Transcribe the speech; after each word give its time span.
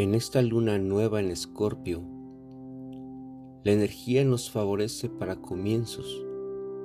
En 0.00 0.14
esta 0.14 0.40
luna 0.40 0.78
nueva 0.78 1.20
en 1.20 1.30
Escorpio, 1.30 2.02
la 3.62 3.72
energía 3.72 4.24
nos 4.24 4.50
favorece 4.50 5.10
para 5.10 5.42
comienzos, 5.42 6.24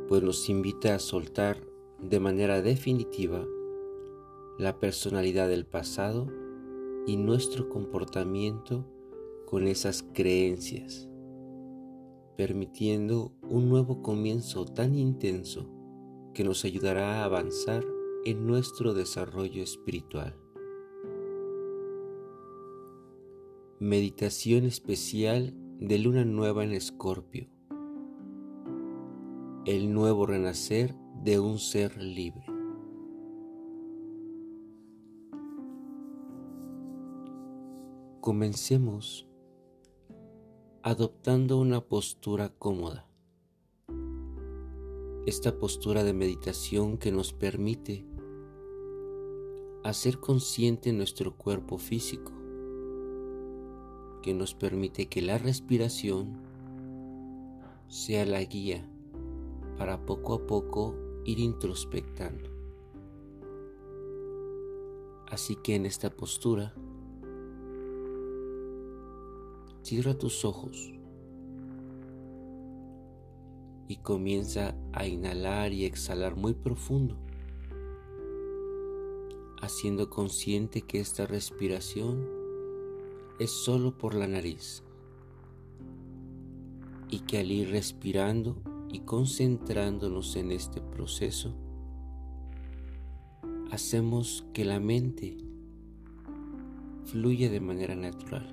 pues 0.10 0.22
nos 0.22 0.50
invita 0.50 0.96
a 0.96 1.00
soltar 1.00 1.66
de 2.02 2.20
manera 2.20 2.62
definitiva 2.62 3.48
la 4.60 4.82
personalidad 4.82 5.48
del 5.48 5.66
pasado 5.66 6.28
y 7.08 7.16
nuestro 7.16 7.70
comportamiento 7.70 8.86
con 9.46 9.66
esas 9.70 10.04
creencias, 10.14 11.08
permitiendo 12.36 13.32
un 13.44 13.70
nuevo 13.70 14.02
comienzo 14.02 14.66
tan 14.66 14.94
intenso 14.94 15.72
que 16.34 16.44
nos 16.44 16.66
ayudará 16.66 17.22
a 17.22 17.24
avanzar 17.24 17.86
en 18.26 18.46
nuestro 18.46 18.94
desarrollo 18.94 19.64
espiritual. 19.64 20.36
Meditación 23.82 24.64
especial 24.64 25.54
de 25.82 26.00
Luna 26.00 26.24
Nueva 26.24 26.64
en 26.64 26.72
Escorpio. 26.72 27.50
El 29.66 29.92
nuevo 29.92 30.26
renacer 30.26 30.96
de 31.26 31.42
un 31.42 31.60
ser 31.60 32.02
libre. 32.02 32.46
Comencemos 38.22 39.28
adoptando 40.82 41.60
una 41.60 41.82
postura 41.82 42.54
cómoda. 42.58 43.10
Esta 45.26 45.60
postura 45.60 46.06
de 46.06 46.14
meditación 46.14 46.98
que 46.98 47.12
nos 47.12 47.34
permite 47.34 48.06
hacer 49.84 50.22
consciente 50.22 50.94
nuestro 50.94 51.36
cuerpo 51.36 51.78
físico 51.78 52.45
que 54.26 54.34
nos 54.34 54.56
permite 54.56 55.06
que 55.06 55.22
la 55.22 55.38
respiración 55.38 56.42
sea 57.88 58.26
la 58.26 58.44
guía 58.44 58.84
para 59.78 60.04
poco 60.04 60.34
a 60.34 60.48
poco 60.48 60.96
ir 61.26 61.38
introspectando. 61.38 62.50
Así 65.30 65.56
que 65.58 65.76
en 65.76 65.86
esta 65.86 66.10
postura, 66.10 66.74
cierra 69.84 70.18
tus 70.18 70.44
ojos 70.44 70.92
y 73.88 73.98
comienza 73.98 74.76
a 74.92 75.06
inhalar 75.06 75.72
y 75.72 75.86
exhalar 75.86 76.36
muy 76.36 76.56
profundo, 76.56 77.16
haciendo 79.62 80.10
consciente 80.10 80.82
que 80.82 81.00
esta 81.00 81.28
respiración 81.28 82.45
es 83.40 83.52
solo 83.52 83.98
por 83.98 84.16
la 84.16 84.28
nariz. 84.28 84.84
Y 87.10 87.20
que 87.20 87.40
al 87.40 87.52
ir 87.52 87.70
respirando 87.70 88.62
y 88.90 89.00
concentrándonos 89.00 90.36
en 90.36 90.52
este 90.52 90.82
proceso, 90.82 91.54
hacemos 93.72 94.46
que 94.54 94.66
la 94.66 94.80
mente 94.80 95.38
fluya 97.04 97.50
de 97.50 97.60
manera 97.60 97.96
natural, 97.96 98.48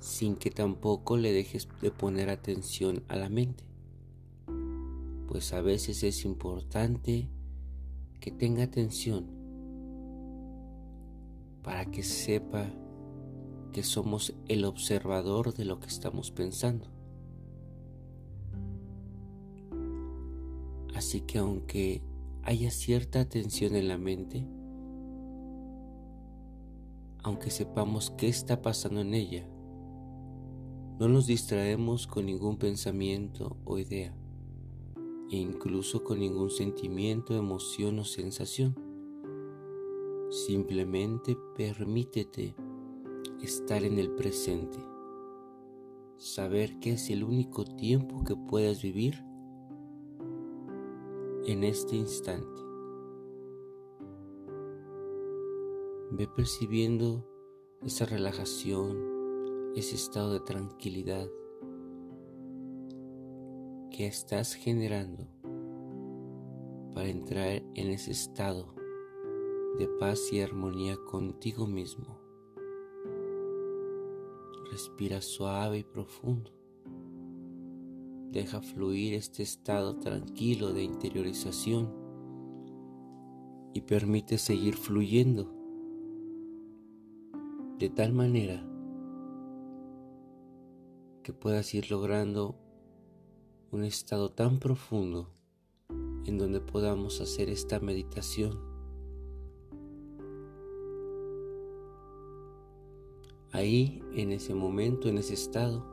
sin 0.00 0.36
que 0.36 0.50
tampoco 0.50 1.16
le 1.16 1.32
dejes 1.32 1.68
de 1.80 1.90
poner 1.90 2.30
atención 2.30 3.02
a 3.08 3.16
la 3.16 3.28
mente, 3.28 3.64
pues 5.28 5.52
a 5.52 5.60
veces 5.60 6.02
es 6.02 6.24
importante 6.24 7.28
que 8.20 8.30
tenga 8.30 8.64
atención 8.64 9.26
para 11.62 11.84
que 11.86 12.02
sepa 12.02 12.66
somos 13.82 14.34
el 14.46 14.64
observador 14.64 15.54
de 15.54 15.64
lo 15.64 15.80
que 15.80 15.88
estamos 15.88 16.30
pensando. 16.30 16.86
Así 20.94 21.20
que 21.20 21.38
aunque 21.38 22.02
haya 22.42 22.70
cierta 22.70 23.20
atención 23.20 23.76
en 23.76 23.88
la 23.88 23.98
mente, 23.98 24.46
aunque 27.22 27.50
sepamos 27.50 28.10
qué 28.16 28.28
está 28.28 28.62
pasando 28.62 29.00
en 29.00 29.14
ella, 29.14 29.48
no 30.98 31.08
nos 31.08 31.26
distraemos 31.26 32.06
con 32.06 32.26
ningún 32.26 32.56
pensamiento 32.56 33.56
o 33.64 33.78
idea, 33.78 34.12
e 35.30 35.36
incluso 35.36 36.02
con 36.02 36.18
ningún 36.18 36.50
sentimiento, 36.50 37.36
emoción 37.36 38.00
o 38.00 38.04
sensación. 38.04 38.74
Simplemente 40.30 41.36
permítete 41.56 42.56
estar 43.42 43.84
en 43.84 43.98
el 43.98 44.10
presente, 44.10 44.78
saber 46.16 46.78
que 46.80 46.92
es 46.94 47.10
el 47.10 47.22
único 47.22 47.64
tiempo 47.64 48.24
que 48.24 48.34
puedas 48.34 48.82
vivir 48.82 49.22
en 51.46 51.64
este 51.64 51.96
instante. 51.96 52.62
Ve 56.10 56.26
percibiendo 56.34 57.24
esa 57.84 58.06
relajación, 58.06 59.72
ese 59.76 59.94
estado 59.94 60.32
de 60.32 60.40
tranquilidad 60.40 61.28
que 63.90 64.06
estás 64.06 64.54
generando 64.54 65.26
para 66.94 67.08
entrar 67.08 67.62
en 67.74 67.90
ese 67.90 68.10
estado 68.10 68.74
de 69.78 69.86
paz 70.00 70.32
y 70.32 70.40
armonía 70.40 70.96
contigo 70.96 71.66
mismo. 71.66 72.17
Respira 74.70 75.20
suave 75.20 75.78
y 75.78 75.84
profundo. 75.84 76.52
Deja 78.30 78.60
fluir 78.60 79.14
este 79.14 79.42
estado 79.42 79.96
tranquilo 79.96 80.72
de 80.72 80.82
interiorización 80.82 81.92
y 83.72 83.80
permite 83.80 84.38
seguir 84.38 84.74
fluyendo 84.74 85.54
de 87.78 87.88
tal 87.88 88.12
manera 88.12 88.66
que 91.22 91.32
puedas 91.32 91.72
ir 91.74 91.90
logrando 91.90 92.56
un 93.70 93.84
estado 93.84 94.30
tan 94.30 94.58
profundo 94.58 95.30
en 96.24 96.38
donde 96.38 96.60
podamos 96.60 97.20
hacer 97.20 97.48
esta 97.48 97.80
meditación 97.80 98.67
ahí 103.52 104.02
en 104.14 104.32
ese 104.32 104.54
momento, 104.54 105.08
en 105.08 105.18
ese 105.18 105.34
estado, 105.34 105.84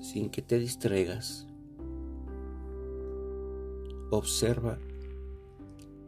sin 0.00 0.30
que 0.30 0.42
te 0.42 0.58
distraigas. 0.58 1.46
Observa 4.10 4.78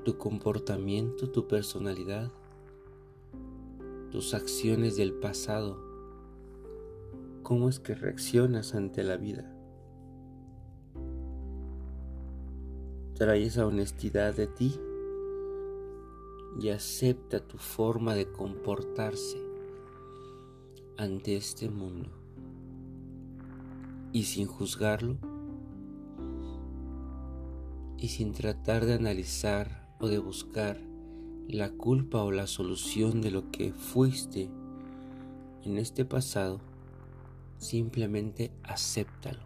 tu 0.04 0.18
comportamiento, 0.18 1.30
tu 1.30 1.48
personalidad, 1.48 2.30
tus 4.10 4.34
acciones 4.34 4.96
del 4.96 5.14
pasado, 5.14 5.78
cómo 7.42 7.68
es 7.68 7.80
que 7.80 7.94
reaccionas 7.94 8.74
ante 8.74 9.02
la 9.02 9.16
vida. 9.16 9.50
Trae 13.14 13.44
esa 13.44 13.66
honestidad 13.66 14.34
de 14.34 14.48
ti 14.48 14.78
y 16.60 16.68
acepta 16.68 17.40
tu 17.40 17.58
forma 17.58 18.14
de 18.14 18.30
comportarse 18.30 19.38
ante 20.96 21.36
este 21.36 21.68
mundo. 21.68 22.10
Y 24.12 24.24
sin 24.24 24.46
juzgarlo, 24.46 25.18
y 27.98 28.08
sin 28.08 28.32
tratar 28.32 28.84
de 28.84 28.94
analizar 28.94 29.96
o 29.98 30.08
de 30.08 30.18
buscar 30.18 30.78
la 31.48 31.70
culpa 31.70 32.22
o 32.22 32.30
la 32.30 32.46
solución 32.46 33.20
de 33.20 33.30
lo 33.30 33.50
que 33.50 33.72
fuiste 33.72 34.50
en 35.64 35.78
este 35.78 36.04
pasado, 36.04 36.60
simplemente 37.58 38.52
acéptalo. 38.62 39.42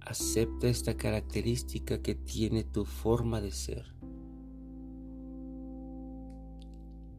Acepta 0.00 0.66
esta 0.68 0.96
característica 0.96 2.02
que 2.02 2.14
tiene 2.14 2.64
tu 2.64 2.84
forma 2.84 3.40
de 3.40 3.52
ser. 3.52 4.01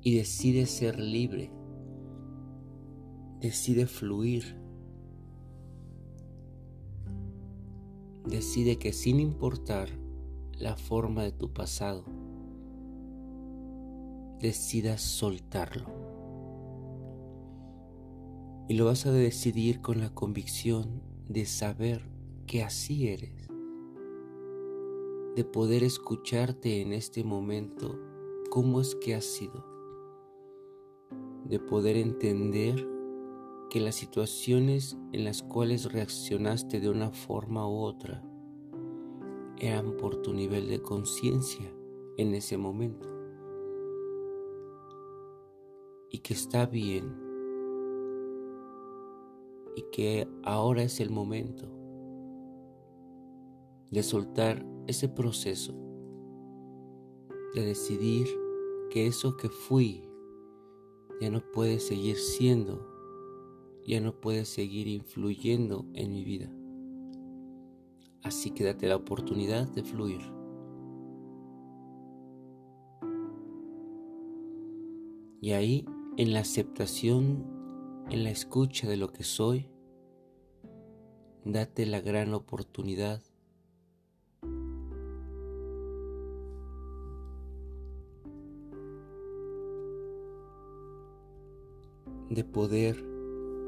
Y 0.03 0.17
decide 0.17 0.65
ser 0.65 0.99
libre, 0.99 1.49
decide 3.39 3.87
fluir, 3.87 4.57
decide 8.27 8.77
que 8.77 8.91
sin 8.91 9.21
importar 9.21 9.89
la 10.59 10.75
forma 10.75 11.23
de 11.23 11.31
tu 11.31 11.53
pasado, 11.53 12.03
decidas 14.39 15.01
soltarlo. 15.01 15.87
Y 18.67 18.75
lo 18.75 18.85
vas 18.85 19.05
a 19.05 19.11
decidir 19.11 19.81
con 19.81 20.01
la 20.01 20.13
convicción 20.13 21.01
de 21.29 21.45
saber 21.45 22.09
que 22.45 22.61
así 22.61 23.07
eres, 23.07 23.47
de 25.35 25.45
poder 25.45 25.83
escucharte 25.83 26.81
en 26.81 26.91
este 26.91 27.23
momento 27.23 27.97
cómo 28.49 28.81
es 28.81 28.95
que 28.95 29.15
has 29.15 29.25
sido, 29.25 29.72
de 31.45 31.59
poder 31.59 31.97
entender 31.97 32.87
que 33.69 33.79
las 33.79 33.95
situaciones 33.95 34.97
en 35.11 35.23
las 35.23 35.41
cuales 35.41 35.91
reaccionaste 35.91 36.79
de 36.79 36.89
una 36.89 37.11
forma 37.11 37.67
u 37.67 37.79
otra 37.79 38.23
eran 39.57 39.97
por 39.97 40.17
tu 40.17 40.33
nivel 40.33 40.67
de 40.67 40.81
conciencia 40.81 41.73
en 42.17 42.35
ese 42.35 42.57
momento. 42.57 43.09
Y 46.11 46.19
que 46.19 46.33
está 46.33 46.65
bien. 46.65 47.17
Y 49.75 49.83
que 49.91 50.27
ahora 50.43 50.83
es 50.83 50.99
el 50.99 51.09
momento 51.09 51.67
de 53.89 54.03
soltar 54.03 54.63
ese 54.85 55.09
proceso, 55.09 55.73
de 57.55 57.65
decidir 57.65 58.27
que 58.91 59.07
eso 59.07 59.35
que 59.37 59.49
fui 59.49 60.07
ya 61.23 61.29
no 61.29 61.39
puede 61.39 61.79
seguir 61.79 62.17
siendo, 62.17 62.85
ya 63.87 64.01
no 64.01 64.19
puede 64.19 64.43
seguir 64.43 64.89
influyendo 64.89 65.85
en 65.93 66.11
mi 66.11 66.25
vida. 66.25 66.51
Así 68.23 68.51
que 68.51 68.65
date 68.65 68.89
la 68.89 68.97
oportunidad 68.97 69.69
de 69.69 69.83
fluir. 69.85 70.19
Y 75.39 75.53
ahí, 75.53 75.85
en 76.17 76.33
la 76.33 76.41
aceptación, 76.41 77.45
en 78.09 78.25
la 78.25 78.29
escucha 78.29 78.89
de 78.89 78.97
lo 78.97 79.13
que 79.13 79.23
soy, 79.23 79.69
date 81.45 81.85
la 81.85 82.01
gran 82.01 82.33
oportunidad 82.33 83.23
de 92.33 92.43
poder 92.43 93.03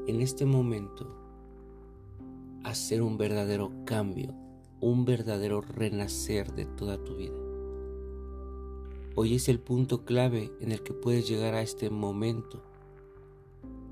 en 0.06 0.20
este 0.20 0.44
momento 0.44 1.06
hacer 2.64 3.02
un 3.02 3.16
verdadero 3.16 3.70
cambio, 3.84 4.34
un 4.80 5.04
verdadero 5.04 5.60
renacer 5.60 6.52
de 6.52 6.64
toda 6.64 7.02
tu 7.02 7.16
vida. 7.16 7.34
Hoy 9.14 9.34
es 9.34 9.48
el 9.48 9.60
punto 9.60 10.04
clave 10.04 10.52
en 10.60 10.72
el 10.72 10.82
que 10.82 10.92
puedes 10.92 11.28
llegar 11.28 11.54
a 11.54 11.62
este 11.62 11.90
momento 11.90 12.62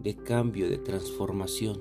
de 0.03 0.17
cambio, 0.17 0.69
de 0.69 0.79
transformación. 0.79 1.81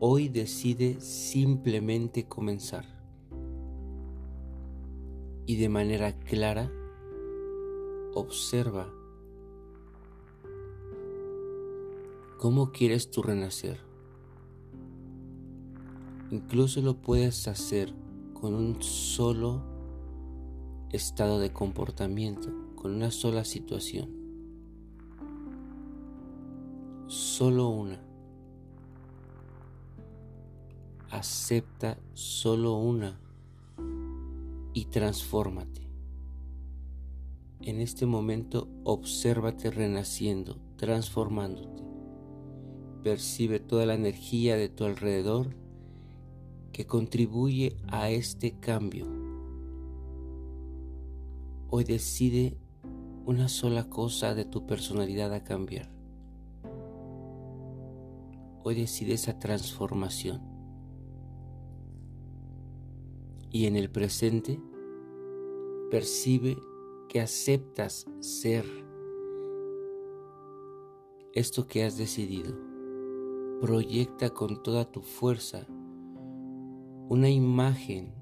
Hoy 0.00 0.28
decide 0.28 1.00
simplemente 1.00 2.26
comenzar 2.26 2.86
y 5.46 5.56
de 5.56 5.68
manera 5.68 6.18
clara 6.18 6.72
observa 8.14 8.92
cómo 12.42 12.72
quieres 12.72 13.08
tu 13.08 13.22
renacer. 13.22 13.78
Incluso 16.32 16.82
lo 16.82 17.00
puedes 17.00 17.46
hacer 17.46 17.94
con 18.34 18.54
un 18.56 18.82
solo 18.82 19.62
estado 20.90 21.38
de 21.38 21.52
comportamiento, 21.52 22.48
con 22.74 22.96
una 22.96 23.12
sola 23.12 23.44
situación. 23.44 24.10
Solo 27.06 27.68
una. 27.68 28.00
Acepta 31.12 31.96
solo 32.12 32.74
una 32.74 33.20
y 34.74 34.86
transfórmate. 34.86 35.86
En 37.60 37.80
este 37.80 38.04
momento 38.04 38.66
obsérvate 38.82 39.70
renaciendo, 39.70 40.56
transformándote. 40.76 41.91
Percibe 43.02 43.60
toda 43.60 43.86
la 43.86 43.94
energía 43.94 44.56
de 44.56 44.68
tu 44.68 44.84
alrededor 44.84 45.54
que 46.72 46.86
contribuye 46.86 47.76
a 47.88 48.10
este 48.10 48.58
cambio 48.58 49.22
Hoy 51.74 51.84
decide 51.84 52.58
una 53.24 53.48
sola 53.48 53.88
cosa 53.88 54.34
de 54.34 54.44
tu 54.44 54.66
personalidad 54.66 55.32
a 55.32 55.42
cambiar. 55.42 55.90
Hoy 58.62 58.74
decide 58.74 59.14
esa 59.14 59.38
transformación. 59.38 60.42
Y 63.50 63.64
en 63.64 63.76
el 63.76 63.90
presente 63.90 64.60
percibe 65.90 66.58
que 67.08 67.22
aceptas 67.22 68.04
ser 68.20 68.66
esto 71.32 71.66
que 71.66 71.84
has 71.84 71.96
decidido. 71.96 72.71
Proyecta 73.62 74.30
con 74.30 74.60
toda 74.60 74.84
tu 74.90 75.02
fuerza 75.02 75.64
una 77.08 77.30
imagen 77.30 78.12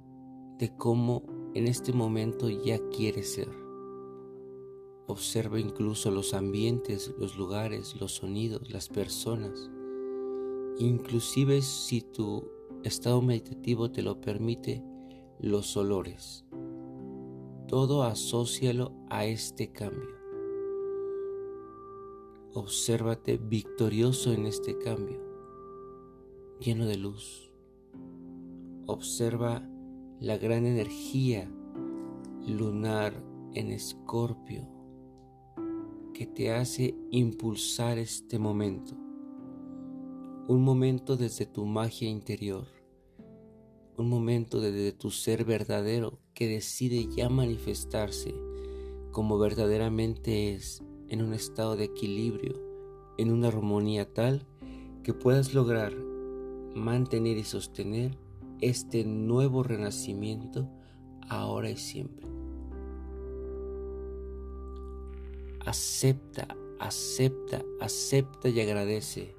de 0.59 0.77
cómo 0.77 1.23
en 1.55 1.67
este 1.67 1.95
momento 1.95 2.51
ya 2.51 2.79
quieres 2.91 3.33
ser. 3.33 3.49
Observa 5.07 5.59
incluso 5.59 6.11
los 6.11 6.35
ambientes, 6.35 7.15
los 7.19 7.39
lugares, 7.39 7.99
los 7.99 8.17
sonidos, 8.17 8.71
las 8.71 8.91
personas. 8.91 9.71
Inclusive 10.79 11.63
si 11.63 12.03
tu 12.03 12.47
estado 12.85 13.23
meditativo 13.23 13.91
te 13.91 14.03
lo 14.03 14.21
permite, 14.21 14.85
los 15.39 15.75
olores. 15.75 16.45
Todo 17.67 18.03
asócialo 18.03 18.93
a 19.09 19.25
este 19.25 19.73
cambio. 19.73 20.21
Obsérvate 22.53 23.39
victorioso 23.39 24.33
en 24.33 24.45
este 24.45 24.77
cambio, 24.77 25.30
lleno 26.61 26.87
de 26.87 26.99
luz. 26.99 27.51
Observa 28.87 29.67
la 30.21 30.37
gran 30.37 30.67
energía 30.67 31.51
lunar 32.47 33.25
en 33.55 33.71
escorpio 33.71 34.69
que 36.13 36.27
te 36.27 36.53
hace 36.53 36.95
impulsar 37.11 37.99
este 37.99 38.39
momento. 38.39 38.95
Un 40.49 40.63
momento 40.63 41.17
desde 41.17 41.47
tu 41.47 41.65
magia 41.65 42.11
interior. 42.11 42.67
Un 43.97 44.11
momento 44.11 44.61
desde 44.61 44.93
tu 44.93 45.11
ser 45.11 45.47
verdadero 45.47 46.19
que 46.35 46.47
decide 46.47 47.09
ya 47.17 47.31
manifestarse 47.31 48.35
como 49.13 49.39
verdaderamente 49.39 50.53
es 50.55 50.83
en 51.09 51.23
un 51.23 51.33
estado 51.33 51.77
de 51.77 51.85
equilibrio, 51.85 52.61
en 53.17 53.33
una 53.33 53.49
armonía 53.49 54.13
tal 54.13 54.47
que 55.03 55.15
puedas 55.15 55.55
lograr 55.55 56.10
mantener 56.75 57.37
y 57.37 57.45
sostener 57.45 58.17
este 58.61 59.05
nuevo 59.05 59.63
renacimiento 59.63 60.69
ahora 61.29 61.71
y 61.71 61.77
siempre. 61.77 62.27
Acepta, 65.65 66.57
acepta, 66.79 67.63
acepta 67.81 68.49
y 68.49 68.61
agradece 68.61 69.35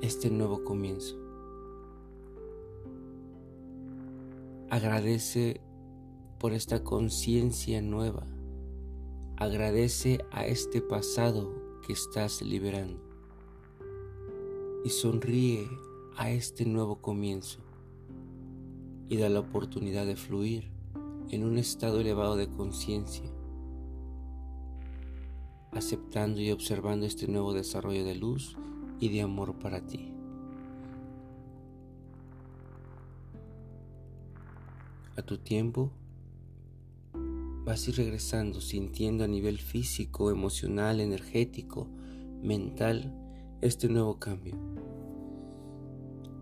este 0.00 0.30
nuevo 0.30 0.64
comienzo. 0.64 1.16
Agradece 4.70 5.60
por 6.38 6.52
esta 6.52 6.82
conciencia 6.82 7.82
nueva. 7.82 8.26
Agradece 9.36 10.18
a 10.30 10.46
este 10.46 10.80
pasado 10.80 11.80
que 11.86 11.92
estás 11.92 12.40
liberando. 12.40 13.09
Y 14.84 14.88
sonríe 14.88 15.68
a 16.16 16.30
este 16.30 16.64
nuevo 16.64 17.02
comienzo 17.02 17.60
y 19.08 19.16
da 19.16 19.28
la 19.28 19.40
oportunidad 19.40 20.06
de 20.06 20.16
fluir 20.16 20.70
en 21.30 21.44
un 21.44 21.58
estado 21.58 22.00
elevado 22.00 22.36
de 22.36 22.48
conciencia, 22.48 23.30
aceptando 25.72 26.40
y 26.40 26.50
observando 26.50 27.06
este 27.06 27.28
nuevo 27.28 27.52
desarrollo 27.52 28.04
de 28.04 28.14
luz 28.14 28.56
y 29.00 29.08
de 29.10 29.22
amor 29.22 29.58
para 29.58 29.86
ti. 29.86 30.12
A 35.16 35.22
tu 35.22 35.38
tiempo, 35.38 35.90
vas 37.64 37.86
a 37.86 37.90
ir 37.90 37.96
regresando 37.96 38.60
sintiendo 38.60 39.24
a 39.24 39.28
nivel 39.28 39.58
físico, 39.58 40.30
emocional, 40.30 41.00
energético, 41.00 41.86
mental, 42.42 43.19
este 43.62 43.88
nuevo 43.88 44.18
cambio. 44.18 44.54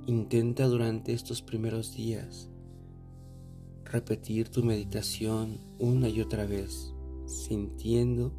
Intenta 0.07 0.67
durante 0.67 1.13
estos 1.13 1.43
primeros 1.43 1.93
días 1.95 2.49
repetir 3.85 4.51
tu 4.51 4.63
meditación 4.63 5.59
una 5.79 6.09
y 6.09 6.21
otra 6.21 6.47
vez, 6.47 6.95
sintiendo 7.27 8.33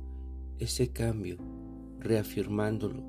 ese 0.60 0.94
cambio, 0.94 1.38
reafirmándolo. 2.00 3.04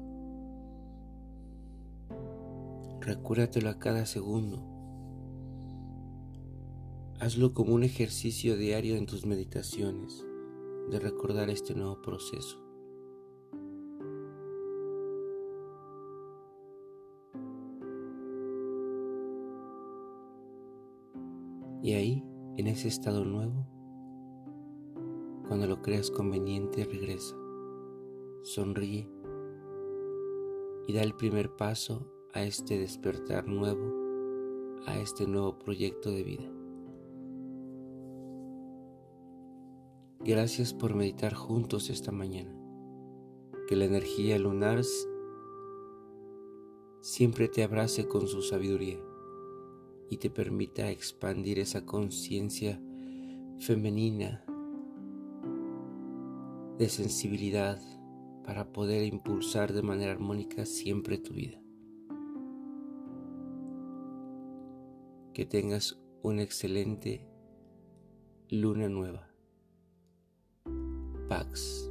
Recuérdatelo 3.01 3.71
a 3.71 3.79
cada 3.79 4.07
segundo. 4.07 4.63
Hazlo 7.21 7.55
como 7.55 7.75
un 7.75 7.85
ejercicio 7.85 8.57
diario 8.57 8.97
en 8.97 9.07
tus 9.07 9.25
meditaciones 9.25 10.25
de 10.91 10.99
recordar 10.99 11.49
este 11.49 11.75
nuevo 11.75 12.03
proceso. 12.03 12.60
Y 21.83 21.95
ahí, 21.95 22.25
en 22.57 22.67
ese 22.67 22.89
estado 22.89 23.25
nuevo, 23.25 23.67
cuando 25.49 25.67
lo 25.67 25.81
creas 25.81 26.11
conveniente, 26.11 26.85
regresa, 26.85 27.35
sonríe 28.43 29.09
y 30.87 30.93
da 30.93 31.03
el 31.03 31.15
primer 31.15 31.57
paso 31.57 32.07
a 32.35 32.43
este 32.43 32.79
despertar 32.79 33.49
nuevo, 33.49 34.83
a 34.87 34.99
este 34.99 35.27
nuevo 35.27 35.59
proyecto 35.59 36.11
de 36.11 36.23
vida. 36.23 36.53
Gracias 40.21 40.75
por 40.75 40.95
meditar 40.95 41.33
juntos 41.33 41.89
esta 41.89 42.13
mañana. 42.13 42.55
Que 43.69 43.77
la 43.77 43.87
energía 43.87 44.39
lunar 44.39 44.83
siempre 47.01 47.49
te 47.49 47.63
abrace 47.63 48.07
con 48.07 48.27
su 48.27 48.43
sabiduría 48.43 49.01
y 50.11 50.17
te 50.17 50.29
permita 50.29 50.91
expandir 50.91 51.61
esa 51.61 51.87
conciencia 51.87 52.83
femenina 53.61 54.45
de 56.77 56.89
sensibilidad 56.89 57.81
para 58.45 58.73
poder 58.73 59.05
impulsar 59.05 59.73
de 59.73 59.83
manera 59.83 60.11
armónica 60.11 60.67
siempre 60.67 61.19
tu 61.19 61.35
vida. 61.35 61.63
Que 65.33 65.47
tengas 65.47 66.01
una 66.23 66.43
excelente 66.43 67.25
luna 68.49 68.89
nueva. 68.89 69.31
Pax. 71.29 71.90